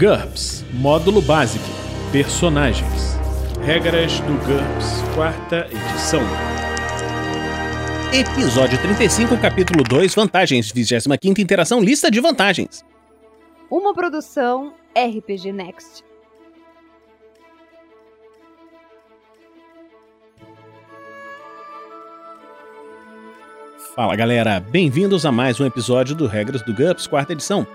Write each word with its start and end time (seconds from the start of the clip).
GURPS 0.00 0.64
Módulo 0.72 1.20
Básico 1.20 1.62
Personagens. 2.10 3.18
Regras 3.62 4.18
do 4.20 4.32
GURPS 4.46 5.02
Quarta 5.14 5.68
Edição. 5.70 6.22
Episódio 8.10 8.80
35, 8.80 9.36
capítulo 9.36 9.84
2 9.84 10.14
Vantagens. 10.14 10.72
25 10.72 11.38
Interação 11.38 11.82
Lista 11.82 12.10
de 12.10 12.18
Vantagens. 12.18 12.82
Uma 13.70 13.92
produção 13.92 14.72
RPG 14.96 15.52
Next. 15.52 16.02
Fala 23.94 24.16
galera, 24.16 24.60
bem-vindos 24.60 25.26
a 25.26 25.32
mais 25.32 25.60
um 25.60 25.66
episódio 25.66 26.14
do 26.16 26.26
Regras 26.26 26.62
do 26.62 26.72
GURPS 26.72 27.06
Quarta 27.06 27.34
Edição. 27.34 27.66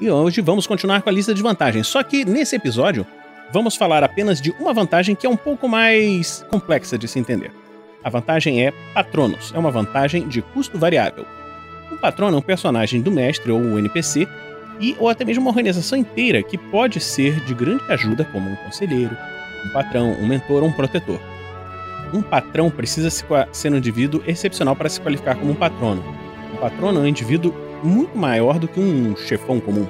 E 0.00 0.10
hoje 0.10 0.40
vamos 0.40 0.66
continuar 0.66 1.02
com 1.02 1.08
a 1.08 1.12
lista 1.12 1.32
de 1.32 1.40
vantagens, 1.40 1.86
só 1.86 2.02
que 2.02 2.24
nesse 2.24 2.56
episódio 2.56 3.06
vamos 3.52 3.76
falar 3.76 4.02
apenas 4.02 4.40
de 4.40 4.50
uma 4.58 4.74
vantagem 4.74 5.14
que 5.14 5.24
é 5.24 5.30
um 5.30 5.36
pouco 5.36 5.68
mais 5.68 6.44
complexa 6.50 6.98
de 6.98 7.06
se 7.06 7.20
entender. 7.20 7.52
A 8.02 8.10
vantagem 8.10 8.66
é 8.66 8.72
Patronos, 8.92 9.52
é 9.54 9.58
uma 9.58 9.70
vantagem 9.70 10.26
de 10.26 10.42
custo 10.42 10.76
variável. 10.78 11.24
Um 11.92 11.96
patrono 11.96 12.36
é 12.36 12.38
um 12.40 12.42
personagem 12.42 13.00
do 13.00 13.10
mestre 13.12 13.52
ou 13.52 13.58
um 13.58 13.78
NPC 13.78 14.26
e 14.80 14.96
ou 14.98 15.08
até 15.08 15.24
mesmo 15.24 15.42
uma 15.42 15.50
organização 15.50 15.96
inteira 15.96 16.42
que 16.42 16.58
pode 16.58 16.98
ser 16.98 17.38
de 17.44 17.54
grande 17.54 17.84
ajuda, 17.88 18.24
como 18.24 18.50
um 18.50 18.56
conselheiro, 18.56 19.16
um 19.64 19.68
patrão, 19.70 20.10
um 20.20 20.26
mentor 20.26 20.64
ou 20.64 20.68
um 20.68 20.72
protetor. 20.72 21.20
Um 22.12 22.20
patrão 22.20 22.68
precisa 22.68 23.10
ser 23.52 23.72
um 23.72 23.76
indivíduo 23.76 24.22
excepcional 24.26 24.74
para 24.74 24.88
se 24.88 25.00
qualificar 25.00 25.36
como 25.36 25.52
um 25.52 25.56
patrono. 25.56 26.02
Um 26.52 26.56
patrono 26.56 26.98
é 26.98 27.02
um 27.02 27.06
indivíduo 27.06 27.54
muito 27.84 28.16
maior 28.16 28.58
do 28.58 28.66
que 28.66 28.80
um 28.80 29.16
chefão 29.16 29.60
comum. 29.60 29.86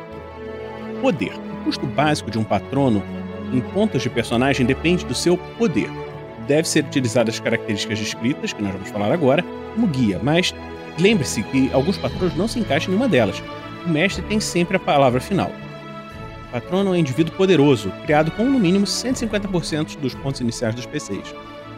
Poder. 1.00 1.32
O 1.60 1.64
custo 1.64 1.86
básico 1.86 2.30
de 2.30 2.38
um 2.38 2.44
patrono 2.44 3.02
em 3.52 3.60
pontos 3.60 4.02
de 4.02 4.10
personagem 4.10 4.66
depende 4.66 5.04
do 5.04 5.14
seu 5.14 5.36
poder. 5.36 5.88
Deve 6.46 6.68
ser 6.68 6.84
utilizado 6.84 7.30
as 7.30 7.40
características 7.40 7.98
descritas, 7.98 8.52
que 8.52 8.62
nós 8.62 8.72
vamos 8.72 8.90
falar 8.90 9.12
agora, 9.12 9.44
como 9.74 9.86
guia, 9.86 10.20
mas 10.22 10.54
lembre-se 10.98 11.42
que 11.44 11.70
alguns 11.72 11.96
patronos 11.96 12.36
não 12.36 12.48
se 12.48 12.58
encaixam 12.58 12.92
em 12.92 12.96
nenhuma 12.96 13.08
delas. 13.08 13.42
O 13.86 13.88
mestre 13.88 14.22
tem 14.24 14.40
sempre 14.40 14.76
a 14.76 14.80
palavra 14.80 15.20
final. 15.20 15.50
O 16.48 16.52
patrono 16.52 16.90
é 16.90 16.92
um 16.92 16.96
indivíduo 16.96 17.34
poderoso, 17.34 17.90
criado 18.04 18.30
com 18.30 18.44
no 18.44 18.58
mínimo 18.58 18.86
150% 18.86 19.98
dos 19.98 20.14
pontos 20.14 20.40
iniciais 20.40 20.74
dos 20.74 20.86
PCs. 20.86 21.34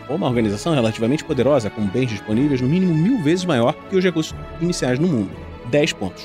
Ou 0.08 0.16
uma 0.16 0.28
organização 0.28 0.74
relativamente 0.74 1.24
poderosa, 1.24 1.70
com 1.70 1.82
bens 1.82 2.10
disponíveis 2.10 2.60
no 2.60 2.69
mínimo 2.69 2.94
mil 2.94 3.22
vezes 3.22 3.44
maior 3.44 3.74
que 3.88 3.96
os 3.96 4.04
recursos 4.04 4.34
iniciais 4.60 4.98
no 4.98 5.08
mundo. 5.08 5.55
10 5.70 5.92
pontos. 5.95 6.25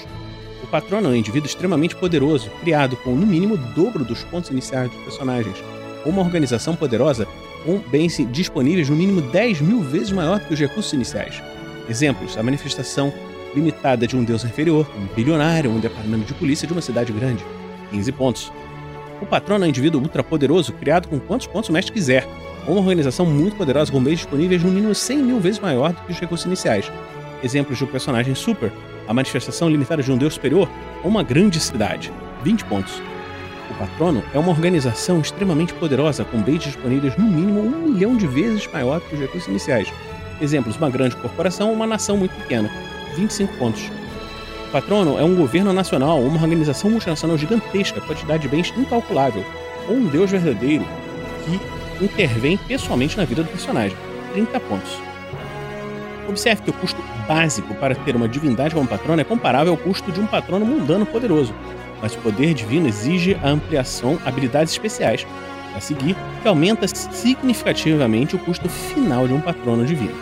O 0.63 0.67
patrono 0.67 1.07
é 1.07 1.11
um 1.11 1.15
indivíduo 1.15 1.47
extremamente 1.47 1.95
poderoso, 1.95 2.49
criado 2.61 2.95
com 2.97 3.15
no 3.15 3.25
mínimo 3.25 3.55
o 3.55 3.57
dobro 3.57 4.05
dos 4.05 4.23
pontos 4.23 4.49
iniciais 4.49 4.89
dos 4.91 5.03
personagens. 5.03 5.57
Uma 6.05 6.21
organização 6.21 6.75
poderosa 6.75 7.27
com 7.65 7.77
bens 7.77 8.17
disponíveis 8.31 8.89
no 8.89 8.95
mínimo 8.95 9.21
10 9.21 9.61
mil 9.61 9.81
vezes 9.81 10.11
maior 10.11 10.39
que 10.39 10.53
os 10.53 10.59
recursos 10.59 10.93
iniciais. 10.93 11.41
Exemplos: 11.89 12.37
a 12.37 12.43
manifestação 12.43 13.13
limitada 13.53 14.07
de 14.07 14.15
um 14.15 14.23
deus 14.23 14.43
inferior, 14.43 14.89
um 14.97 15.13
bilionário, 15.13 15.71
um 15.71 15.79
departamento 15.79 16.25
de 16.25 16.33
polícia 16.33 16.67
de 16.67 16.73
uma 16.73 16.81
cidade 16.81 17.11
grande. 17.11 17.43
15 17.91 18.11
pontos. 18.13 18.53
O 19.21 19.25
patrono 19.25 19.65
é 19.65 19.67
um 19.67 19.69
indivíduo 19.69 20.01
ultrapoderoso, 20.01 20.73
criado 20.73 21.07
com 21.07 21.19
quantos 21.19 21.47
pontos 21.47 21.69
o 21.69 21.73
mestre 21.73 21.93
quiser. 21.93 22.27
Uma 22.67 22.79
organização 22.79 23.25
muito 23.25 23.55
poderosa 23.55 23.91
com 23.91 24.01
bens 24.01 24.17
disponíveis 24.17 24.63
no 24.63 24.71
mínimo 24.71 24.95
100 24.95 25.17
mil 25.17 25.39
vezes 25.39 25.59
maior 25.59 25.93
do 25.93 26.01
que 26.01 26.11
os 26.11 26.19
recursos 26.19 26.45
iniciais. 26.45 26.91
Exemplos 27.43 27.77
de 27.77 27.83
um 27.83 27.87
personagem 27.87 28.33
super, 28.33 28.71
a 29.07 29.13
manifestação 29.13 29.69
limitada 29.69 30.03
de 30.03 30.11
um 30.11 30.17
deus 30.17 30.35
superior 30.35 30.69
ou 31.03 31.09
uma 31.09 31.23
grande 31.23 31.59
cidade. 31.59 32.11
20 32.43 32.65
pontos. 32.65 33.01
O 33.69 33.73
patrono 33.75 34.23
é 34.33 34.39
uma 34.39 34.49
organização 34.49 35.21
extremamente 35.21 35.73
poderosa, 35.73 36.25
com 36.25 36.41
bens 36.41 36.63
disponíveis 36.63 37.15
no 37.15 37.25
mínimo 37.25 37.61
um 37.61 37.89
milhão 37.89 38.17
de 38.17 38.27
vezes 38.27 38.67
maior 38.71 38.99
que 38.99 39.15
os 39.15 39.21
recursos 39.21 39.47
iniciais. 39.47 39.91
Exemplos: 40.41 40.75
uma 40.75 40.89
grande 40.89 41.15
corporação 41.15 41.69
ou 41.69 41.75
uma 41.75 41.87
nação 41.87 42.17
muito 42.17 42.35
pequena. 42.35 42.69
25 43.15 43.57
pontos. 43.57 43.89
O 44.67 44.71
patrono 44.71 45.17
é 45.19 45.23
um 45.23 45.35
governo 45.35 45.73
nacional 45.73 46.21
uma 46.21 46.41
organização 46.41 46.89
multinacional 46.89 47.37
gigantesca, 47.37 48.01
quantidade 48.01 48.43
de 48.43 48.49
bens 48.49 48.73
incalculável, 48.77 49.43
ou 49.87 49.95
um 49.95 50.05
deus 50.07 50.31
verdadeiro 50.31 50.85
que 51.45 52.05
intervém 52.05 52.57
pessoalmente 52.57 53.17
na 53.17 53.25
vida 53.25 53.43
do 53.43 53.49
personagem. 53.49 53.97
30 54.33 54.59
pontos. 54.61 54.91
Observe 56.27 56.61
que 56.61 56.69
o 56.69 56.73
custo 56.73 57.01
básico 57.31 57.73
para 57.75 57.95
ter 57.95 58.13
uma 58.13 58.27
divindade 58.27 58.75
como 58.75 58.85
patrono 58.85 59.21
é 59.21 59.23
comparável 59.23 59.71
ao 59.71 59.77
custo 59.77 60.11
de 60.11 60.19
um 60.19 60.27
patrono 60.27 60.65
mundano 60.65 61.05
poderoso, 61.05 61.55
mas 62.01 62.13
o 62.13 62.17
poder 62.17 62.53
divino 62.53 62.89
exige 62.89 63.37
a 63.41 63.47
ampliação 63.47 64.19
habilidades 64.25 64.73
especiais, 64.73 65.25
a 65.73 65.79
seguir, 65.79 66.17
que 66.41 66.47
aumenta 66.49 66.85
significativamente 66.89 68.35
o 68.35 68.39
custo 68.39 68.67
final 68.67 69.29
de 69.29 69.33
um 69.33 69.39
patrono 69.39 69.85
divino. 69.85 70.13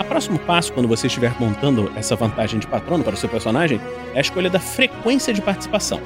O 0.00 0.04
próximo 0.04 0.38
passo, 0.38 0.72
quando 0.72 0.88
você 0.88 1.06
estiver 1.06 1.34
montando 1.38 1.92
essa 1.94 2.16
vantagem 2.16 2.58
de 2.58 2.66
patrono 2.66 3.04
para 3.04 3.12
o 3.12 3.18
seu 3.18 3.28
personagem, 3.28 3.78
é 4.14 4.18
a 4.18 4.22
escolha 4.22 4.48
da 4.48 4.58
frequência 4.58 5.34
de 5.34 5.42
participação. 5.42 6.00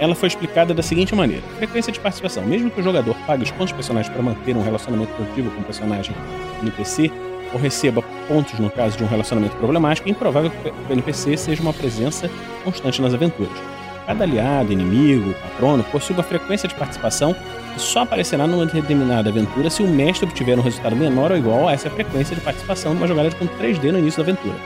Ela 0.00 0.16
foi 0.16 0.26
explicada 0.26 0.74
da 0.74 0.82
seguinte 0.82 1.14
maneira: 1.14 1.44
frequência 1.58 1.92
de 1.92 2.00
participação. 2.00 2.42
Mesmo 2.44 2.68
que 2.70 2.80
o 2.80 2.82
jogador 2.82 3.14
pague 3.24 3.44
os 3.44 3.52
pontos 3.52 3.68
de 3.68 3.74
personagem 3.74 4.10
para 4.10 4.20
manter 4.20 4.56
um 4.56 4.64
relacionamento 4.64 5.12
positivo 5.12 5.50
com 5.52 5.60
o 5.60 5.64
personagem 5.64 6.16
NPC, 6.60 7.12
ou 7.52 7.58
receba 7.60 8.02
pontos 8.28 8.58
no 8.58 8.70
caso 8.70 8.96
de 8.96 9.04
um 9.04 9.06
relacionamento 9.06 9.56
problemático, 9.56 10.08
é 10.08 10.10
improvável 10.10 10.50
que 10.50 10.68
o 10.68 10.92
NPC 10.92 11.36
seja 11.36 11.62
uma 11.62 11.72
presença 11.72 12.30
constante 12.64 13.02
nas 13.02 13.14
aventuras. 13.14 13.56
Cada 14.06 14.24
aliado, 14.24 14.72
inimigo, 14.72 15.34
patrono 15.34 15.84
possui 15.84 16.14
uma 16.16 16.22
frequência 16.22 16.68
de 16.68 16.74
participação 16.74 17.34
que 17.74 17.80
só 17.80 18.00
aparecerá 18.00 18.46
numa 18.46 18.66
determinada 18.66 19.30
aventura 19.30 19.70
se 19.70 19.82
o 19.82 19.86
mestre 19.86 20.26
obtiver 20.26 20.58
um 20.58 20.62
resultado 20.62 20.96
menor 20.96 21.30
ou 21.30 21.38
igual 21.38 21.68
a 21.68 21.72
essa 21.72 21.88
frequência 21.90 22.34
de 22.34 22.42
participação 22.42 22.94
numa 22.94 23.06
jogada 23.06 23.30
com 23.32 23.46
3D 23.46 23.92
no 23.92 23.98
início 23.98 24.22
da 24.22 24.30
aventura. 24.30 24.56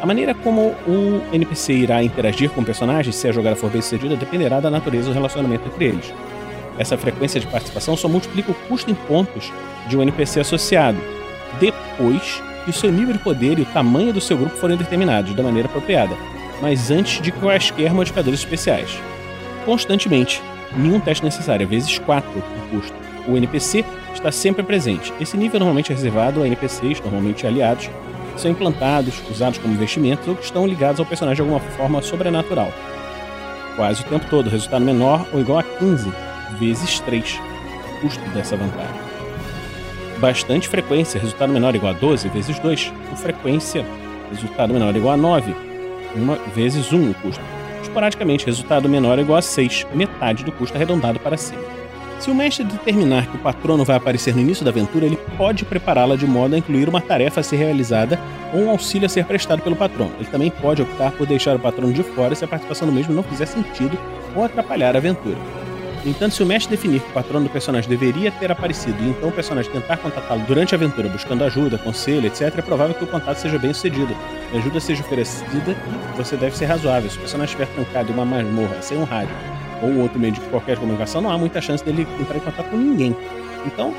A 0.00 0.06
maneira 0.06 0.32
como 0.32 0.76
o 0.86 1.20
NPC 1.32 1.72
irá 1.72 2.02
interagir 2.04 2.50
com 2.50 2.60
o 2.60 2.64
personagem 2.64 3.12
se 3.12 3.26
a 3.26 3.32
jogada 3.32 3.56
for 3.56 3.68
bem 3.68 3.82
sucedida 3.82 4.14
dependerá 4.14 4.60
da 4.60 4.70
natureza 4.70 5.08
do 5.08 5.14
relacionamento 5.14 5.66
entre 5.66 5.86
eles. 5.86 6.14
Essa 6.78 6.96
frequência 6.96 7.40
de 7.40 7.48
participação 7.48 7.96
só 7.96 8.08
multiplica 8.08 8.52
o 8.52 8.54
custo 8.68 8.88
em 8.88 8.94
pontos 8.94 9.52
de 9.88 9.96
um 9.96 10.02
NPC 10.02 10.38
associado, 10.38 10.98
depois 11.60 12.42
que 12.64 12.70
o 12.70 12.72
seu 12.72 12.90
nível 12.90 13.14
de 13.14 13.18
poder 13.20 13.58
e 13.58 13.62
o 13.62 13.66
tamanho 13.66 14.12
do 14.12 14.20
seu 14.20 14.36
grupo 14.36 14.56
forem 14.56 14.76
determinados 14.76 15.34
da 15.34 15.42
maneira 15.42 15.68
apropriada, 15.68 16.14
mas 16.60 16.90
antes 16.90 17.20
de 17.22 17.32
quaisquer 17.32 17.92
modificadores 17.94 18.40
especiais. 18.40 18.90
Constantemente, 19.64 20.42
nenhum 20.76 21.00
teste 21.00 21.24
necessário, 21.24 21.66
vezes 21.66 21.98
4 21.98 22.30
o 22.30 22.68
custo. 22.70 22.94
O 23.26 23.36
NPC 23.36 23.84
está 24.14 24.32
sempre 24.32 24.62
presente. 24.62 25.12
Esse 25.20 25.36
nível 25.36 25.60
normalmente 25.60 25.92
é 25.92 25.94
reservado 25.94 26.42
a 26.42 26.46
NPCs, 26.46 27.00
normalmente 27.00 27.46
aliados, 27.46 27.90
são 28.36 28.50
implantados, 28.50 29.14
usados 29.30 29.58
como 29.58 29.74
investimentos 29.74 30.28
ou 30.28 30.36
que 30.36 30.44
estão 30.44 30.66
ligados 30.66 31.00
ao 31.00 31.06
personagem 31.06 31.44
de 31.44 31.50
alguma 31.50 31.60
forma 31.72 32.00
sobrenatural. 32.02 32.72
Quase 33.76 34.02
o 34.02 34.04
tempo 34.04 34.26
todo, 34.28 34.50
resultado 34.50 34.84
menor 34.84 35.26
ou 35.32 35.40
igual 35.40 35.58
a 35.58 35.62
15 35.62 36.12
vezes 36.58 37.00
3 37.00 37.40
o 37.96 38.00
custo 38.00 38.28
dessa 38.30 38.56
vantagem 38.56 39.07
bastante 40.18 40.68
frequência, 40.68 41.20
resultado 41.20 41.52
menor 41.52 41.74
igual 41.74 41.94
a 41.94 41.96
12 41.96 42.28
vezes 42.28 42.58
2, 42.58 42.92
com 43.08 43.16
frequência, 43.16 43.84
resultado 44.30 44.72
menor 44.72 44.94
igual 44.94 45.14
a 45.14 45.16
9, 45.16 45.54
1 46.16 46.50
vezes 46.54 46.92
1 46.92 47.10
o 47.10 47.14
custo. 47.14 47.42
Esporadicamente, 47.82 48.46
resultado 48.46 48.88
menor 48.88 49.18
igual 49.18 49.38
a 49.38 49.42
6, 49.42 49.86
metade 49.94 50.44
do 50.44 50.52
custo 50.52 50.76
arredondado 50.76 51.18
para 51.20 51.36
cima. 51.36 51.62
Se 52.18 52.30
o 52.32 52.34
mestre 52.34 52.64
determinar 52.64 53.28
que 53.28 53.36
o 53.36 53.40
patrono 53.40 53.84
vai 53.84 53.96
aparecer 53.96 54.34
no 54.34 54.40
início 54.40 54.64
da 54.64 54.72
aventura, 54.72 55.06
ele 55.06 55.16
pode 55.36 55.64
prepará-la 55.64 56.16
de 56.16 56.26
modo 56.26 56.54
a 56.54 56.58
incluir 56.58 56.88
uma 56.88 57.00
tarefa 57.00 57.38
a 57.38 57.42
ser 57.44 57.56
realizada 57.56 58.18
ou 58.52 58.62
um 58.62 58.70
auxílio 58.70 59.06
a 59.06 59.08
ser 59.08 59.24
prestado 59.24 59.62
pelo 59.62 59.76
patrono. 59.76 60.12
Ele 60.18 60.28
também 60.28 60.50
pode 60.50 60.82
optar 60.82 61.12
por 61.12 61.26
deixar 61.28 61.54
o 61.54 61.60
patrono 61.60 61.92
de 61.92 62.02
fora 62.02 62.34
se 62.34 62.44
a 62.44 62.48
participação 62.48 62.88
do 62.88 62.92
mesmo 62.92 63.14
não 63.14 63.22
fizer 63.22 63.46
sentido 63.46 63.96
ou 64.34 64.42
atrapalhar 64.42 64.96
a 64.96 64.98
aventura. 64.98 65.36
Entanto, 66.06 66.34
se 66.34 66.42
o 66.42 66.46
mestre 66.46 66.76
definir 66.76 67.00
que 67.00 67.10
o 67.10 67.12
patrono 67.12 67.46
do 67.46 67.50
personagem 67.50 67.88
deveria 67.88 68.30
ter 68.30 68.50
aparecido 68.52 68.96
e 69.02 69.08
então 69.08 69.28
o 69.28 69.32
personagem 69.32 69.70
tentar 69.70 69.96
contatá-lo 69.96 70.42
durante 70.46 70.74
a 70.74 70.76
aventura 70.78 71.08
buscando 71.08 71.42
ajuda, 71.44 71.76
conselho, 71.76 72.26
etc., 72.26 72.42
é 72.56 72.62
provável 72.62 72.94
que 72.94 73.04
o 73.04 73.06
contato 73.06 73.38
seja 73.38 73.58
bem 73.58 73.72
sucedido, 73.74 74.16
a 74.52 74.56
ajuda 74.56 74.80
seja 74.80 75.02
oferecida 75.02 75.72
e 75.72 76.16
você 76.16 76.36
deve 76.36 76.56
ser 76.56 76.66
razoável. 76.66 77.10
Se 77.10 77.16
o 77.16 77.20
personagem 77.20 77.54
estiver 77.54 77.66
trancado 77.74 78.10
em 78.10 78.14
uma 78.14 78.24
masmorra, 78.24 78.80
sem 78.80 78.96
um 78.96 79.04
rádio 79.04 79.34
ou 79.82 79.96
outro 79.98 80.18
meio 80.18 80.32
de 80.32 80.40
qualquer 80.40 80.76
comunicação, 80.78 81.20
não 81.20 81.30
há 81.30 81.38
muita 81.38 81.60
chance 81.60 81.84
dele 81.84 82.06
entrar 82.20 82.36
em 82.36 82.40
contato 82.40 82.68
com 82.70 82.76
ninguém. 82.76 83.16
Então, 83.66 83.92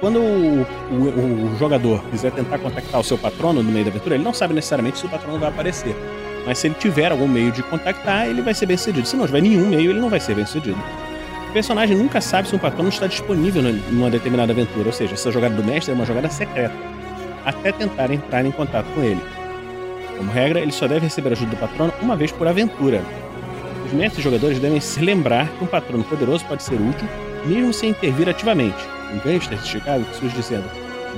quando 0.00 0.18
o, 0.18 0.66
o, 0.90 1.52
o, 1.52 1.56
jogador 1.58 2.02
quiser 2.10 2.32
tentar 2.32 2.58
contactar 2.58 3.00
o 3.00 3.04
seu 3.04 3.16
patrono 3.16 3.62
no 3.62 3.70
meio 3.70 3.84
da 3.84 3.90
aventura, 3.90 4.14
ele 4.14 4.24
não 4.24 4.34
sabe 4.34 4.52
necessariamente 4.52 4.98
se 4.98 5.06
o 5.06 5.08
patrono 5.08 5.38
vai 5.38 5.48
aparecer. 5.48 5.96
Mas 6.44 6.58
se 6.58 6.66
ele 6.66 6.74
tiver 6.74 7.10
algum 7.10 7.26
meio 7.26 7.50
de 7.50 7.62
contactar, 7.62 8.28
ele 8.28 8.42
vai 8.42 8.54
ser 8.54 8.66
bem 8.66 8.76
sucedido. 8.76 9.06
Se 9.06 9.16
não 9.16 9.26
tiver 9.26 9.40
nenhum 9.40 9.68
meio, 9.68 9.90
ele 9.90 10.00
não 10.00 10.10
vai 10.10 10.20
ser 10.20 10.34
bem 10.34 10.44
sucedido 10.44 10.78
personagem 11.56 11.96
nunca 11.96 12.20
sabe 12.20 12.48
se 12.48 12.54
um 12.54 12.58
patrono 12.58 12.90
está 12.90 13.06
disponível 13.06 13.62
numa 13.62 14.10
determinada 14.10 14.52
aventura, 14.52 14.88
ou 14.88 14.92
seja, 14.92 15.14
essa 15.14 15.32
jogada 15.32 15.54
do 15.54 15.64
mestre 15.64 15.90
é 15.90 15.94
uma 15.94 16.04
jogada 16.04 16.28
secreta, 16.28 16.74
até 17.46 17.72
tentar 17.72 18.10
entrar 18.10 18.44
em 18.44 18.50
contato 18.50 18.84
com 18.94 19.02
ele. 19.02 19.22
Como 20.18 20.30
regra, 20.30 20.60
ele 20.60 20.70
só 20.70 20.86
deve 20.86 21.06
receber 21.06 21.32
ajuda 21.32 21.52
do 21.52 21.56
patrono 21.56 21.94
uma 22.02 22.14
vez 22.14 22.30
por 22.30 22.46
aventura. 22.46 23.00
Os 23.86 23.92
mestres 23.94 24.22
jogadores 24.22 24.58
devem 24.58 24.80
se 24.80 25.00
lembrar 25.00 25.48
que 25.48 25.64
um 25.64 25.66
patrono 25.66 26.04
poderoso 26.04 26.44
pode 26.44 26.62
ser 26.62 26.74
útil 26.74 27.08
mesmo 27.46 27.72
sem 27.72 27.88
intervir 27.88 28.28
ativamente. 28.28 28.84
Um 29.14 29.18
gangster 29.20 29.56
de 29.56 29.66
Chicago 29.66 30.04
que 30.04 30.16
surge 30.16 30.36
dizendo: 30.36 30.68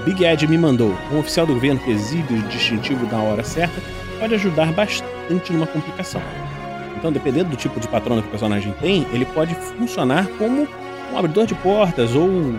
Big 0.05 0.25
Ed 0.25 0.47
me 0.47 0.57
mandou. 0.57 0.97
Um 1.11 1.19
oficial 1.19 1.47
do 1.49 1.55
governo 1.55 1.81
que 1.81 1.91
exibe 1.91 2.35
o 2.35 2.43
distintivo 2.43 3.11
na 3.11 3.21
hora 3.21 3.43
certa 3.43 3.83
pode 4.21 4.37
ajudar 4.37 4.73
bastante 4.73 5.53
numa 5.53 5.67
complicação. 5.67 6.23
Então, 6.99 7.13
dependendo 7.13 7.51
do 7.51 7.57
tipo 7.57 7.79
de 7.79 7.87
patrono 7.87 8.21
que 8.21 8.27
o 8.27 8.31
personagem 8.31 8.75
tem, 8.81 9.07
ele 9.13 9.25
pode 9.25 9.55
funcionar 9.55 10.27
como 10.37 10.67
um 11.13 11.17
abridor 11.17 11.47
de 11.47 11.55
portas 11.55 12.13
ou 12.13 12.57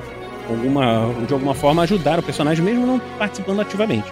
alguma, 0.50 1.14
de 1.28 1.34
alguma 1.34 1.54
forma 1.54 1.84
ajudar 1.84 2.20
o 2.20 2.24
personagem 2.24 2.64
mesmo 2.64 2.88
não 2.88 3.00
participando 3.18 3.60
ativamente. 3.60 4.12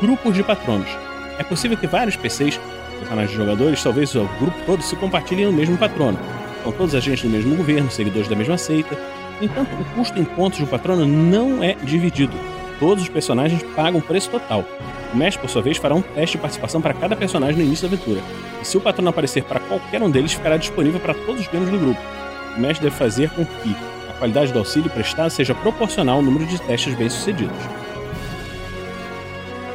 Grupos 0.00 0.34
de 0.34 0.44
patronos. 0.44 0.88
É 1.36 1.42
possível 1.42 1.76
que 1.76 1.88
vários 1.88 2.14
PCs, 2.14 2.60
personagens 3.00 3.30
de 3.32 3.36
jogadores, 3.36 3.82
talvez 3.82 4.14
o 4.14 4.24
grupo 4.38 4.56
todo 4.64 4.82
se 4.82 4.94
compartilhem 4.94 5.46
no 5.46 5.52
mesmo 5.52 5.76
patrono. 5.76 6.18
São 6.62 6.70
todos 6.70 6.94
agentes 6.94 7.24
do 7.24 7.28
mesmo 7.28 7.56
governo, 7.56 7.90
seguidores 7.90 8.28
da 8.28 8.36
mesma 8.36 8.56
seita. 8.56 8.96
No 9.40 9.46
entanto, 9.46 9.70
o 9.74 9.84
custo 9.96 10.16
em 10.16 10.24
pontos 10.24 10.60
do 10.60 10.66
patrono 10.68 11.04
não 11.04 11.62
é 11.64 11.74
dividido. 11.82 12.36
Todos 12.82 13.04
os 13.04 13.08
personagens 13.08 13.62
pagam 13.76 14.00
o 14.00 14.02
preço 14.02 14.28
total. 14.28 14.64
O 15.14 15.16
mestre, 15.16 15.40
por 15.40 15.48
sua 15.48 15.62
vez, 15.62 15.76
fará 15.76 15.94
um 15.94 16.02
teste 16.02 16.36
de 16.36 16.40
participação 16.40 16.80
para 16.80 16.92
cada 16.92 17.14
personagem 17.14 17.58
no 17.58 17.62
início 17.62 17.88
da 17.88 17.94
aventura. 17.94 18.20
E 18.60 18.66
se 18.66 18.76
o 18.76 18.80
patrono 18.80 19.08
aparecer 19.08 19.44
para 19.44 19.60
qualquer 19.60 20.02
um 20.02 20.10
deles, 20.10 20.32
ficará 20.32 20.56
disponível 20.56 20.98
para 20.98 21.14
todos 21.14 21.42
os 21.42 21.52
membros 21.52 21.70
do 21.70 21.78
grupo. 21.78 22.00
O 22.56 22.60
mestre 22.60 22.82
deve 22.82 22.96
fazer 22.96 23.30
com 23.30 23.44
que 23.44 23.76
a 24.10 24.14
qualidade 24.14 24.52
do 24.52 24.58
auxílio 24.58 24.90
prestado 24.90 25.30
seja 25.30 25.54
proporcional 25.54 26.16
ao 26.16 26.22
número 26.22 26.44
de 26.44 26.60
testes 26.60 26.92
bem-sucedidos 26.94 27.56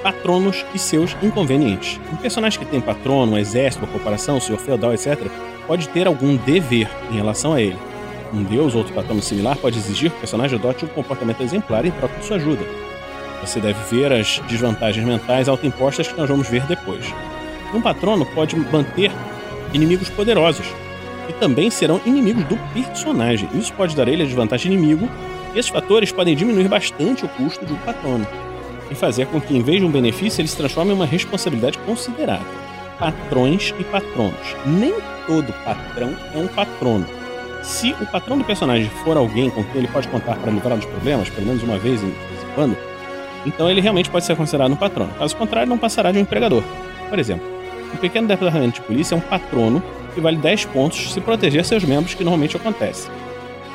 patronos 0.03 0.65
e 0.74 0.80
seus 0.80 1.18
inconvenientes. 1.21 2.00
Um 2.13 2.15
personagem 2.15 2.60
que 2.60 2.65
tem 2.65 2.80
patrono, 2.80 3.33
um 3.33 3.38
exército, 3.38 3.83
uma 3.83 3.92
corporação, 3.92 4.38
um 4.38 4.39
senhor 4.39 4.57
feudal, 4.57 4.94
etc., 4.94 5.19
pode 5.65 5.89
ter 5.89 6.07
algum 6.07 6.38
dever 6.38 6.89
em 7.12 7.15
relação 7.15 7.53
a 7.53 7.62
ele. 7.62 7.77
Um 8.33 8.42
deus 8.44 8.74
ou 8.74 8.80
outro 8.80 8.94
patrono 8.94 9.21
similar 9.21 9.57
pode 9.57 9.77
exigir 9.77 10.10
que 10.12 10.18
o 10.18 10.19
personagem 10.19 10.57
adote 10.57 10.86
um 10.86 10.88
comportamento 10.88 11.42
exemplar 11.42 11.86
em 11.86 11.92
troca 11.92 12.18
de 12.19 12.25
sua 12.25 12.38
ajuda. 12.38 12.87
Você 13.42 13.60
deve 13.60 13.80
ver 13.89 14.12
as 14.12 14.39
desvantagens 14.48 15.06
mentais 15.06 15.48
autoimpostas 15.48 16.07
que 16.07 16.18
nós 16.18 16.30
vamos 16.30 16.48
ver 16.48 16.63
depois. 16.66 17.06
Um 17.74 17.81
patrono 17.81 18.25
pode 18.25 18.56
manter 18.56 19.12
inimigos 19.74 20.10
poderosos, 20.10 20.66
e 21.30 21.34
também 21.34 21.69
serão 21.69 22.00
inimigos 22.06 22.44
do 22.45 22.57
personagem. 22.74 23.50
Isso 23.54 23.74
pode 23.74 23.95
dar 23.95 24.07
a 24.07 24.12
ele 24.12 24.24
a 24.24 24.25
desvantagem 24.25 24.72
inimigo, 24.72 25.10
esses 25.56 25.72
fatores 25.72 26.12
podem 26.12 26.36
diminuir 26.36 26.68
bastante 26.68 27.25
o 27.25 27.30
custo 27.30 27.66
de 27.66 27.74
um 27.74 27.78
patrono 27.78 28.28
e 28.89 28.95
fazer 28.95 29.28
com 29.28 29.42
que, 29.42 29.56
em 29.56 29.62
vez 29.62 29.80
de 29.80 29.86
um 29.86 29.92
benefício, 29.92 30.42
ele 30.42 30.48
se 30.48 30.56
transforme 30.56 30.92
em 30.92 30.95
uma 30.95 31.06
responsabilidade 31.06 31.78
considerável. 31.80 32.45
Patrões 33.00 33.74
e 33.80 33.84
patronos. 33.84 34.56
Nem 34.66 34.94
todo 35.25 35.54
patrão 35.66 36.16
é 36.34 36.38
um 36.38 36.48
patrono. 36.48 37.06
Se 37.63 37.94
o 38.00 38.06
patrão 38.06 38.38
do 38.38 38.44
personagem 38.44 38.89
for 39.04 39.18
alguém 39.18 39.50
com 39.50 39.63
quem 39.63 39.80
ele 39.81 39.88
pode 39.88 40.07
contar 40.07 40.36
para 40.38 40.51
livrar 40.51 40.78
dos 40.78 40.86
problemas, 40.86 41.30
pelo 41.30 41.48
menos 41.48 41.63
uma 41.63 41.78
vez 41.78 42.01
em 42.01 42.07
vez 42.07 42.44
em 42.44 42.54
quando, 42.56 42.78
então 43.48 43.70
ele 43.70 43.82
realmente 43.82 44.10
pode 44.10 44.26
ser 44.26 44.36
considerado 44.36 44.72
um 44.72 44.76
patrono. 44.76 45.12
Caso 45.18 45.36
contrário, 45.36 45.70
não 45.70 45.78
passará 45.78 46.12
de 46.12 46.18
um 46.18 46.22
empregador. 46.22 46.64
Por 47.10 47.18
exemplo, 47.18 47.46
um 47.94 47.98
pequeno 47.98 48.28
departamento 48.28 48.76
de 48.76 48.82
polícia 48.82 49.16
é 49.16 49.18
um 49.18 49.22
patrono 49.22 49.82
que 50.14 50.22
vale 50.22 50.38
10 50.38 50.66
pontos 50.66 51.14
se 51.14 51.22
proteger 51.22 51.64
seus 51.66 51.84
membros, 51.84 52.14
que 52.14 52.24
normalmente 52.24 52.58
acontece. 52.58 53.10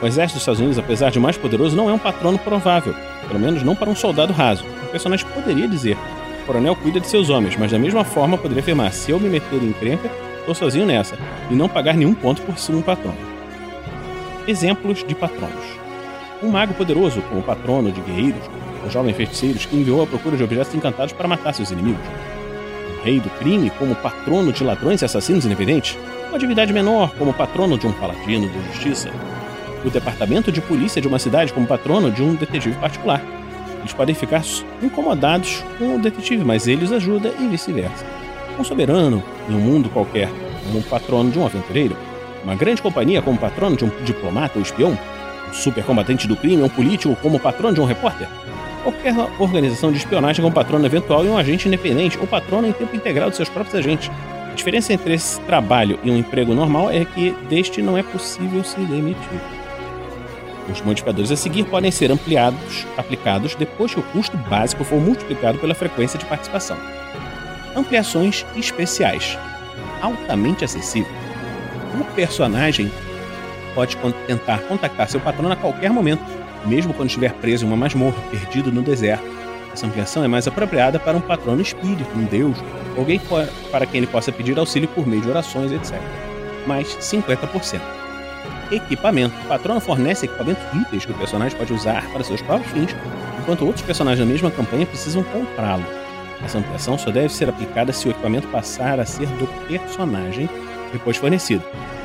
O 0.01 0.07
exército 0.07 0.35
dos 0.35 0.43
Estados 0.43 0.61
Unidos, 0.61 0.79
apesar 0.79 1.11
de 1.11 1.19
mais 1.19 1.37
poderoso, 1.37 1.77
não 1.77 1.89
é 1.89 1.93
um 1.93 1.99
patrono 1.99 2.39
provável, 2.39 2.95
pelo 3.27 3.41
menos 3.41 3.63
não 3.63 3.75
para 3.75 3.89
um 3.89 3.95
soldado 3.95 4.33
raso 4.33 4.65
personagem 4.93 5.27
poderia 5.35 5.67
dizer: 5.67 5.97
o 6.43 6.47
coronel 6.47 6.77
cuida 6.77 7.01
de 7.01 7.09
seus 7.09 7.31
homens, 7.31 7.57
mas 7.57 7.73
da 7.73 7.79
mesma 7.79 8.05
forma 8.05 8.37
poderia 8.37 8.63
afirmar: 8.63 8.93
se 8.93 9.11
eu 9.11 9.19
me 9.19 9.29
meter 9.29 9.61
em 9.61 9.69
encrenca, 9.69 10.09
estou 10.39 10.55
sozinho 10.55 10.87
nessa, 10.87 11.19
e 11.51 11.55
não 11.55 11.69
pagar 11.69 11.97
nenhum 11.97 12.15
ponto 12.15 12.43
por 12.43 12.59
ser 12.59 12.75
um 12.75 12.83
patrono. 12.83 13.17
Exemplos 14.47 15.03
de 15.03 15.15
patronos: 15.15 15.65
um 16.43 16.51
mago 16.51 16.75
poderoso, 16.75 17.23
como 17.23 17.43
patrono 17.43 17.91
de 17.91 18.01
guerreiros, 18.03 18.45
jovem 18.91 19.15
feiticeiros 19.15 19.67
que 19.67 19.77
enviou 19.77 20.03
à 20.03 20.07
procura 20.07 20.37
de 20.37 20.45
objetos 20.45 20.75
encantados 20.75 21.13
para 21.13 21.29
matar 21.29 21.53
seus 21.53 21.71
inimigos. 21.71 22.05
Um 22.99 23.05
rei 23.05 23.21
do 23.21 23.31
crime, 23.39 23.71
como 23.79 23.95
patrono 23.95 24.53
de 24.53 24.65
ladrões 24.65 25.03
e 25.03 25.05
assassinos 25.05 25.45
inepidentes. 25.45 25.97
Uma 26.29 26.39
divindade 26.39 26.73
menor, 26.73 27.15
como 27.19 27.33
patrono 27.33 27.79
de 27.79 27.87
um 27.87 27.93
paladino 27.93 28.49
da 28.49 28.61
justiça. 28.73 29.11
O 29.85 29.91
departamento 29.91 30.51
de 30.51 30.61
polícia 30.61 31.03
de 31.03 31.09
uma 31.09 31.19
cidade, 31.19 31.53
como 31.53 31.67
patrono 31.67 32.11
de 32.11 32.23
um 32.23 32.35
detetive 32.35 32.77
particular 32.77 33.21
eles 33.83 33.93
podem 33.93 34.15
ficar 34.15 34.43
incomodados 34.81 35.63
com 35.77 35.97
o 35.97 35.99
detetive, 35.99 36.45
mas 36.45 36.69
ele 36.69 36.85
os 36.85 36.93
ajuda 36.93 37.35
e 37.39 37.49
vice-versa. 37.49 38.07
Um 38.59 38.63
soberano, 38.63 39.23
em 39.49 39.55
um 39.55 39.61
mundo 39.61 39.91
qualquer, 39.91 40.29
como 40.65 40.79
um 40.79 40.83
patrono 40.83 41.31
de 41.33 41.39
um 41.39 41.45
aventureiro, 41.45 41.97
uma 42.45 42.55
grande 42.55 42.81
companhia 42.81 43.21
como 43.21 43.39
patrono 43.39 43.77
de 43.77 43.85
um 43.85 43.91
diplomata 44.05 44.57
ou 44.57 44.63
espião, 44.63 44.97
um 45.51 45.53
super 45.53 45.85
combatente 45.85 46.29
do 46.29 46.37
crime 46.37 46.63
ou 46.63 46.67
um 46.67 46.71
político 46.71 47.17
como 47.17 47.41
patrono 47.41 47.75
de 47.75 47.81
um 47.81 47.85
repórter, 47.85 48.29
qualquer 48.83 49.15
organização 49.39 49.91
de 49.91 49.99
espionagem 49.99 50.43
como 50.43 50.55
patrono 50.55 50.85
eventual 50.85 51.25
e 51.25 51.29
um 51.29 51.39
agente 51.39 51.69
independente 51.69 52.19
ou 52.19 52.27
patrono 52.27 52.67
em 52.67 52.73
tempo 52.73 52.95
integral 52.95 53.31
de 53.31 53.37
seus 53.37 53.49
próprios 53.49 53.75
agentes. 53.75 54.11
A 54.51 54.55
diferença 54.55 54.93
entre 54.93 55.15
esse 55.15 55.41
trabalho 55.43 55.99
e 56.03 56.11
um 56.11 56.17
emprego 56.17 56.55
normal 56.55 56.91
é 56.91 57.05
que 57.05 57.31
deste 57.49 57.81
não 57.81 57.97
é 57.97 58.03
possível 58.03 58.63
se 58.63 58.79
demitir. 58.81 59.41
Os 60.71 60.81
modificadores 60.83 61.31
a 61.31 61.37
seguir 61.37 61.65
podem 61.65 61.91
ser 61.91 62.11
ampliados, 62.11 62.87
aplicados 62.97 63.55
depois 63.55 63.95
que 63.95 64.01
o 64.01 64.03
custo 64.05 64.37
básico 64.37 64.85
for 64.85 65.01
multiplicado 65.01 65.59
pela 65.59 65.75
frequência 65.75 66.19
de 66.19 66.25
participação. 66.25 66.77
Ampliações 67.75 68.45
especiais. 68.57 69.39
Altamente 70.01 70.65
acessível. 70.65 71.11
O 71.99 72.05
personagem 72.15 72.91
pode 73.75 73.97
tentar 74.27 74.59
contactar 74.61 75.09
seu 75.09 75.21
patrono 75.21 75.53
a 75.53 75.57
qualquer 75.57 75.91
momento, 75.91 76.23
mesmo 76.67 76.95
quando 76.95 77.09
estiver 77.09 77.33
preso 77.35 77.65
em 77.65 77.69
uma 77.69 77.77
masmorra, 77.77 78.21
perdido 78.31 78.73
no 78.73 78.83
deserto. 78.83 79.25
Essa 79.73 79.87
ampliação 79.87 80.23
é 80.23 80.29
mais 80.29 80.47
apropriada 80.47 80.99
para 80.99 81.17
um 81.17 81.21
patrono 81.21 81.63
espírito, 81.63 82.11
um 82.15 82.25
deus, 82.25 82.57
alguém 82.97 83.21
para 83.71 83.87
quem 83.87 83.99
ele 83.99 84.07
possa 84.07 84.31
pedir 84.31 84.59
auxílio 84.59 84.89
por 84.89 85.07
meio 85.07 85.23
de 85.23 85.31
orações, 85.31 85.73
etc. 85.73 85.99
Mais 86.67 86.89
50% 86.89 87.81
equipamento. 88.77 89.35
O 89.45 89.49
patrono 89.49 89.81
fornece 89.81 90.27
equipamentos 90.27 90.63
úteis 90.75 91.05
que 91.05 91.13
o 91.13 91.19
personagem 91.19 91.57
pode 91.57 91.73
usar 91.73 92.09
para 92.11 92.25
seus 92.25 92.41
próprios 92.43 92.73
fins, 92.73 92.97
enquanto 93.41 93.65
outros 93.65 93.85
personagens 93.85 94.27
da 94.27 94.31
mesma 94.31 94.51
campanha 94.51 94.87
precisam 94.87 95.23
comprá-lo. 95.25 95.85
Essa 96.45 96.59
ampliação 96.59 96.99
só 96.99 97.11
deve 97.11 97.29
ser 97.29 97.49
aplicada 97.49 97.93
se 97.93 98.09
o 98.09 98.11
equipamento 98.11 98.49
passar 98.49 98.99
a 98.99 99.07
ser 99.07 99.27
do 99.27 99.47
personagem 99.67 100.49
depois 100.93 101.17
fornecido. 101.17 101.63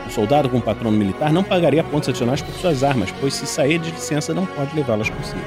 O 0.08 0.12
soldado 0.12 0.50
com 0.50 0.62
patrono 0.62 0.98
militar 0.98 1.34
não 1.34 1.44
pagaria 1.44 1.84
pontos 1.84 2.10
adicionais 2.10 2.42
por 2.42 2.54
suas 2.56 2.84
armas, 2.84 3.14
pois 3.20 3.34
se 3.34 3.46
sair 3.46 3.78
de 3.78 3.92
licença 3.92 4.34
não 4.34 4.46
pode 4.46 4.76
levá-las 4.76 5.10
consigo. 5.10 5.42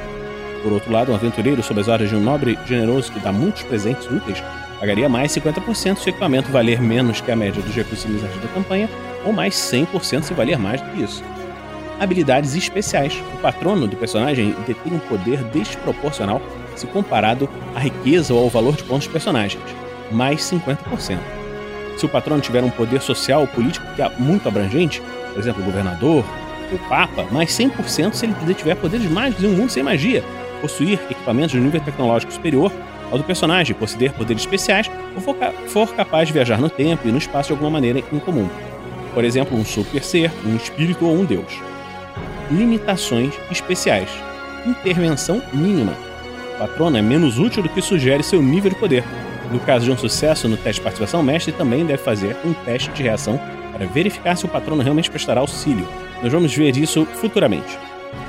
Por 0.63 0.73
outro 0.73 0.93
lado, 0.93 1.11
um 1.11 1.15
aventureiro 1.15 1.63
sob 1.63 1.81
as 1.81 1.89
ordens 1.89 2.11
de 2.11 2.17
um 2.17 2.21
nobre 2.21 2.59
generoso 2.67 3.11
que 3.11 3.21
dá 3.21 3.33
muitos 3.33 3.63
presentes 3.63 4.07
úteis 4.07 4.43
pagaria 4.79 5.09
mais 5.09 5.33
50% 5.33 5.99
se 5.99 6.07
o 6.07 6.11
equipamento 6.11 6.51
valer 6.51 6.81
menos 6.81 7.21
que 7.21 7.31
a 7.31 7.37
média 7.37 7.63
dos 7.63 7.75
recursos 7.75 8.05
iniciais 8.05 8.35
da 8.41 8.49
campanha 8.49 8.89
ou 9.25 9.33
mais 9.33 9.55
100% 9.55 10.23
se 10.23 10.35
valer 10.35 10.59
mais 10.59 10.81
do 10.81 10.91
que 10.91 11.03
isso. 11.03 11.23
Habilidades 11.99 12.55
especiais. 12.55 13.23
O 13.35 13.39
patrono 13.39 13.87
do 13.87 13.97
personagem 13.97 14.55
detém 14.67 14.95
um 14.95 14.99
poder 14.99 15.43
desproporcional 15.45 16.41
se 16.75 16.87
comparado 16.87 17.49
à 17.75 17.79
riqueza 17.79 18.33
ou 18.33 18.45
ao 18.45 18.49
valor 18.49 18.75
de 18.75 18.85
pontos 18.85 19.07
dos 19.07 19.13
personagens, 19.13 19.63
mais 20.11 20.41
50%. 20.41 21.40
Se 22.01 22.07
o 22.07 22.09
patrono 22.09 22.41
tiver 22.41 22.65
um 22.65 22.71
poder 22.71 23.03
social 23.03 23.43
ou 23.43 23.47
político 23.47 23.87
que 23.95 24.01
é 24.01 24.11
muito 24.19 24.49
abrangente, 24.49 25.03
por 25.35 25.39
exemplo, 25.39 25.61
o 25.61 25.67
governador, 25.67 26.25
o 26.73 26.79
papa, 26.89 27.27
mais 27.31 27.51
100% 27.51 28.15
se 28.15 28.25
ele 28.25 28.55
tiver 28.55 28.75
poderes 28.75 29.05
mágicos 29.11 29.45
em 29.45 29.49
um 29.49 29.53
mundo 29.55 29.69
sem 29.69 29.83
magia, 29.83 30.25
possuir 30.63 30.99
equipamentos 31.11 31.51
de 31.51 31.61
nível 31.61 31.79
tecnológico 31.79 32.33
superior 32.33 32.73
ao 33.13 33.19
do 33.19 33.25
personagem, 33.25 33.77
possuir 33.77 34.13
poderes 34.13 34.45
especiais 34.45 34.91
ou 35.15 35.21
for, 35.21 35.37
for 35.67 35.95
capaz 35.95 36.29
de 36.29 36.33
viajar 36.33 36.59
no 36.59 36.71
tempo 36.71 37.07
e 37.07 37.13
no 37.13 37.19
espaço 37.19 37.49
de 37.49 37.53
alguma 37.53 37.71
maneira 37.71 37.99
incomum. 37.99 38.49
Por 39.13 39.23
exemplo, 39.23 39.55
um 39.55 39.65
super 39.65 40.03
ser, 40.03 40.33
um 40.47 40.57
espírito 40.57 41.05
ou 41.05 41.15
um 41.15 41.27
deus. 41.27 41.53
Limitações 42.51 43.35
especiais. 43.51 44.09
Intervenção 44.65 45.43
mínima. 45.53 45.93
O 46.55 46.59
patrono 46.61 46.97
é 46.97 47.03
menos 47.03 47.39
útil 47.39 47.63
do 47.63 47.69
que 47.69 47.83
sugere 47.83 48.23
seu 48.23 48.41
nível 48.41 48.71
de 48.71 48.77
poder. 48.77 49.05
No 49.51 49.59
caso 49.61 49.85
de 49.85 49.91
um 49.91 49.99
sucesso 49.99 50.49
no 50.49 50.57
teste 50.57 50.81
de 50.81 50.85
participação, 50.85 51.21
o 51.21 51.25
mestre 51.25 51.53
também 51.53 51.85
deve 51.85 52.03
fazer 52.03 52.37
um 52.45 52.53
teste 52.53 52.91
de 52.91 53.03
reação 53.03 53.41
para 53.73 53.85
verificar 53.87 54.37
se 54.37 54.45
o 54.45 54.49
patrono 54.49 54.83
realmente 54.83 55.11
prestará 55.11 55.41
auxílio. 55.41 55.89
Nós 56.23 56.33
vamos 56.33 56.55
ver 56.55 56.77
isso 56.77 57.05
futuramente. 57.07 57.79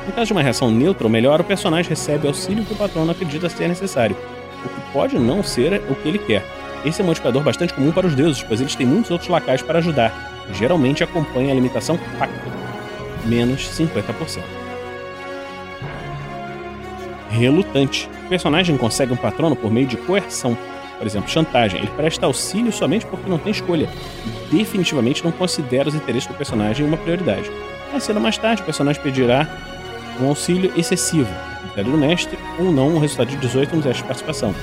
No 0.08 0.14
caso 0.14 0.28
de 0.28 0.34
uma 0.34 0.42
reação 0.42 0.72
neutra 0.72 1.06
ou 1.06 1.10
melhor, 1.10 1.40
o 1.40 1.44
personagem 1.44 1.90
recebe 1.90 2.28
auxílio 2.28 2.66
que 2.66 2.74
o 2.74 2.78
patrono 2.78 3.12
acredita 3.12 3.50
ser 3.50 3.68
necessário, 3.68 4.18
o 4.66 4.70
que 4.70 4.92
pode 4.92 5.20
não 5.20 5.44
ser 5.44 5.82
o 5.90 5.96
que 5.96 6.08
ele 6.08 6.18
quer. 6.18 6.44
Esse 6.84 7.02
é 7.02 7.04
um 7.04 7.08
modificador 7.08 7.44
bastante 7.44 7.74
comum 7.74 7.92
para 7.92 8.08
os 8.08 8.16
deuses, 8.16 8.42
pois 8.42 8.60
eles 8.60 8.74
têm 8.74 8.88
muitos 8.88 9.12
outros 9.12 9.30
lacais 9.30 9.62
para 9.62 9.78
ajudar, 9.78 10.32
geralmente 10.54 11.04
acompanha 11.04 11.52
a 11.52 11.56
limitação 11.56 12.00
pacto, 12.18 12.50
menos 13.26 13.70
50%. 13.70 14.42
Relutante. 17.30 18.10
O 18.26 18.30
personagem 18.30 18.76
consegue 18.78 19.14
um 19.14 19.18
patrono 19.18 19.56
por 19.56 19.72
meio 19.72 19.88
de 19.88 19.96
coerção. 19.96 20.58
Por 21.02 21.08
exemplo, 21.08 21.32
chantagem. 21.32 21.80
Ele 21.80 21.90
presta 21.98 22.28
auxílio 22.28 22.72
somente 22.72 23.08
porque 23.08 23.28
não 23.28 23.40
tem 23.40 23.52
escolha. 23.52 23.90
Definitivamente 24.52 25.26
não 25.26 25.32
considera 25.32 25.90
os 25.90 25.96
interesses 25.96 26.28
do 26.28 26.36
personagem 26.36 26.86
uma 26.86 26.96
prioridade. 26.96 27.50
Mais 27.92 28.04
cedo 28.04 28.18
ou 28.18 28.22
mais 28.22 28.38
tarde, 28.38 28.62
o 28.62 28.66
personagem 28.66 29.02
pedirá 29.02 29.48
um 30.22 30.28
auxílio 30.28 30.72
excessivo, 30.78 31.28
critério 31.64 31.92
do 31.92 31.98
mestre, 31.98 32.38
ou 32.60 32.72
não 32.72 32.90
um 32.90 33.00
resultado 33.00 33.30
de 33.30 33.38
18 33.38 33.76
no 33.76 33.82
teste 33.82 34.04
de 34.04 34.08
participação. 34.08 34.54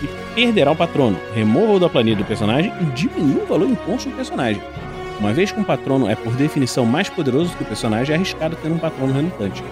E 0.00 0.06
perderá 0.36 0.70
o 0.70 0.76
patrono. 0.76 1.18
Remova-o 1.34 1.80
da 1.80 1.88
planilha 1.88 2.18
do 2.18 2.24
personagem 2.24 2.72
e 2.80 2.84
diminua 2.92 3.42
o 3.42 3.46
valor 3.46 3.68
imposto 3.68 4.08
do 4.08 4.14
personagem. 4.14 4.62
Uma 5.18 5.32
vez 5.32 5.50
que 5.50 5.58
um 5.58 5.64
patrono 5.64 6.08
é 6.08 6.14
por 6.14 6.32
definição 6.34 6.86
mais 6.86 7.08
poderoso 7.08 7.56
que 7.56 7.64
o 7.64 7.66
personagem, 7.66 8.12
é 8.12 8.16
arriscado 8.16 8.54
ter 8.54 8.68
um 8.68 8.78
patrono 8.78 9.12
relutante. 9.12 9.64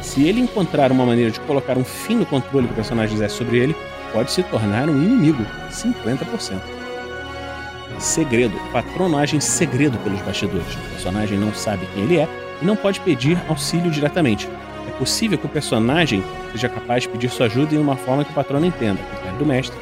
Se 0.00 0.22
ele 0.28 0.40
encontrar 0.40 0.92
uma 0.92 1.04
maneira 1.04 1.32
de 1.32 1.40
colocar 1.40 1.76
um 1.76 1.84
fim 1.84 2.14
no 2.14 2.26
controle 2.26 2.68
que 2.68 2.72
o 2.72 2.76
personagem 2.76 3.16
exerce 3.16 3.36
sobre 3.36 3.58
ele, 3.58 3.76
pode 4.12 4.30
se 4.30 4.42
tornar 4.42 4.88
um 4.88 5.02
inimigo, 5.02 5.44
50%. 5.70 6.60
Segredo. 7.98 8.56
O 8.56 8.72
patrono 8.72 9.16
age 9.16 9.36
em 9.36 9.40
segredo 9.40 9.98
pelos 9.98 10.20
bastidores. 10.22 10.74
O 10.74 10.90
personagem 10.90 11.38
não 11.38 11.54
sabe 11.54 11.86
quem 11.94 12.04
ele 12.04 12.18
é 12.18 12.28
e 12.60 12.64
não 12.64 12.76
pode 12.76 13.00
pedir 13.00 13.38
auxílio 13.48 13.90
diretamente. 13.90 14.48
É 14.88 14.90
possível 14.98 15.38
que 15.38 15.46
o 15.46 15.48
personagem 15.48 16.22
seja 16.50 16.68
capaz 16.68 17.04
de 17.04 17.08
pedir 17.08 17.30
sua 17.30 17.46
ajuda 17.46 17.74
em 17.74 17.78
uma 17.78 17.96
forma 17.96 18.24
que 18.24 18.32
o 18.32 18.34
patrono 18.34 18.66
entenda, 18.66 19.00
critério 19.02 19.38
do 19.38 19.46
mestre, 19.46 19.78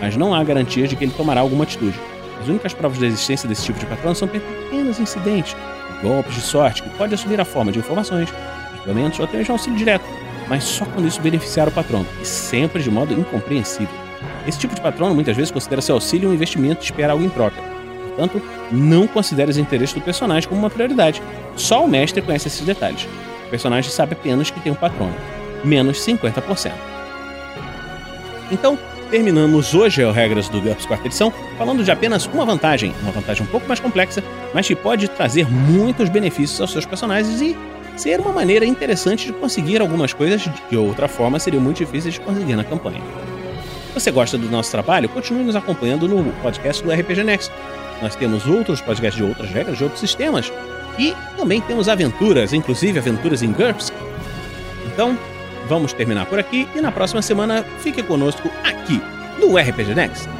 mas 0.00 0.16
não 0.16 0.34
há 0.34 0.42
garantias 0.42 0.88
de 0.88 0.96
que 0.96 1.04
ele 1.04 1.12
tomará 1.12 1.40
alguma 1.40 1.64
atitude. 1.64 1.98
As 2.40 2.48
únicas 2.48 2.72
provas 2.72 2.98
da 2.98 3.06
existência 3.06 3.48
desse 3.48 3.64
tipo 3.64 3.78
de 3.78 3.86
patrono 3.86 4.14
são 4.14 4.26
pequenos 4.26 4.98
incidentes, 4.98 5.54
golpes 6.02 6.34
de 6.34 6.40
sorte, 6.40 6.82
que 6.82 6.90
pode 6.90 7.14
assumir 7.14 7.40
a 7.40 7.44
forma 7.44 7.70
de 7.70 7.78
informações, 7.78 8.32
equipamentos 8.74 9.18
ou 9.18 9.26
até 9.26 9.38
mesmo 9.38 9.52
auxílio 9.52 9.78
direto, 9.78 10.04
mas 10.50 10.64
só 10.64 10.84
quando 10.84 11.06
isso 11.06 11.20
beneficiar 11.20 11.68
o 11.68 11.70
patrono, 11.70 12.06
e 12.20 12.26
sempre 12.26 12.82
de 12.82 12.90
modo 12.90 13.14
incompreensível. 13.14 13.94
Esse 14.46 14.58
tipo 14.58 14.74
de 14.74 14.80
patrono 14.80 15.14
muitas 15.14 15.36
vezes 15.36 15.52
considera 15.52 15.80
seu 15.80 15.94
auxílio 15.94 16.28
um 16.28 16.34
investimento 16.34 16.82
e 16.82 16.84
espera 16.84 17.12
algo 17.12 17.24
em 17.24 17.28
troca. 17.28 17.62
Portanto, 18.08 18.42
não 18.72 19.06
considere 19.06 19.48
os 19.48 19.56
interesses 19.56 19.94
do 19.94 20.00
personagem 20.00 20.48
como 20.48 20.60
uma 20.60 20.68
prioridade. 20.68 21.22
Só 21.56 21.84
o 21.84 21.88
mestre 21.88 22.20
conhece 22.20 22.48
esses 22.48 22.66
detalhes. 22.66 23.06
O 23.46 23.50
personagem 23.50 23.90
sabe 23.92 24.14
apenas 24.14 24.50
que 24.50 24.60
tem 24.60 24.72
um 24.72 24.74
patrono. 24.74 25.14
Menos 25.64 26.04
50%. 26.04 26.72
Então, 28.50 28.76
terminamos 29.08 29.72
hoje 29.72 30.02
as 30.02 30.14
regras 30.14 30.48
do 30.48 30.60
GURPS 30.60 30.84
quarta 30.84 31.06
edição, 31.06 31.32
falando 31.56 31.84
de 31.84 31.90
apenas 31.92 32.26
uma 32.26 32.44
vantagem, 32.44 32.92
uma 33.02 33.12
vantagem 33.12 33.44
um 33.44 33.46
pouco 33.46 33.68
mais 33.68 33.78
complexa, 33.78 34.22
mas 34.52 34.66
que 34.66 34.74
pode 34.74 35.06
trazer 35.08 35.48
muitos 35.48 36.08
benefícios 36.08 36.60
aos 36.60 36.72
seus 36.72 36.84
personagens 36.84 37.40
e 37.40 37.56
ser 38.00 38.18
uma 38.18 38.32
maneira 38.32 38.64
interessante 38.64 39.26
de 39.26 39.32
conseguir 39.34 39.82
algumas 39.82 40.14
coisas 40.14 40.42
que 40.42 40.50
de 40.70 40.76
outra 40.76 41.06
forma 41.06 41.38
seriam 41.38 41.62
muito 41.62 41.76
difíceis 41.76 42.14
de 42.14 42.20
conseguir 42.20 42.56
na 42.56 42.64
campanha. 42.64 43.00
Se 43.88 43.94
você 43.94 44.10
gosta 44.10 44.38
do 44.38 44.48
nosso 44.48 44.70
trabalho, 44.70 45.06
continue 45.10 45.44
nos 45.44 45.54
acompanhando 45.54 46.08
no 46.08 46.32
podcast 46.40 46.82
do 46.82 46.90
RPG 46.90 47.22
Next. 47.24 47.52
Nós 48.00 48.16
temos 48.16 48.46
outros 48.46 48.80
podcasts 48.80 49.22
de 49.22 49.28
outras 49.28 49.50
regras, 49.50 49.76
de 49.76 49.84
outros 49.84 50.00
sistemas, 50.00 50.50
e 50.98 51.14
também 51.36 51.60
temos 51.60 51.90
aventuras, 51.90 52.54
inclusive 52.54 52.98
aventuras 52.98 53.42
em 53.42 53.52
GURPS. 53.52 53.92
Então, 54.86 55.18
vamos 55.68 55.92
terminar 55.92 56.24
por 56.24 56.38
aqui 56.38 56.66
e 56.74 56.80
na 56.80 56.90
próxima 56.90 57.20
semana 57.20 57.66
fique 57.80 58.02
conosco 58.02 58.50
aqui 58.64 58.98
no 59.38 59.58
RPG 59.58 59.94
Next. 59.94 60.39